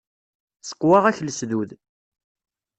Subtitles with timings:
[0.61, 1.71] Seqwaɣ-ak lesdud.